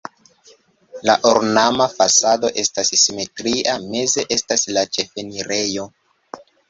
La 1.09 1.15
ornama 1.31 1.85
fasado 1.97 2.51
estas 2.63 2.91
simetria, 3.01 3.75
meze 3.97 4.25
estas 4.37 4.65
la 4.79 4.85
ĉefenirejo. 4.99 5.87